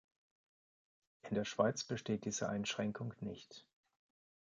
In 1.29 1.35
der 1.35 1.45
Schweiz 1.45 1.83
besteht 1.83 2.25
diese 2.25 2.49
Einschränkung 2.49 3.13
nicht. 3.19 3.67